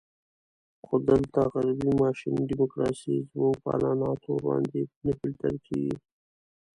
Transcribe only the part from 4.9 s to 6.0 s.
نه فلتر کېږي.